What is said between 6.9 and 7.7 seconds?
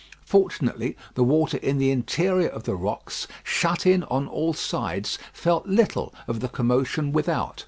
without.